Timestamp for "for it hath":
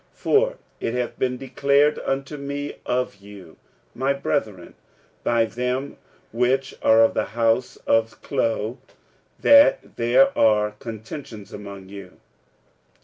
0.17-1.19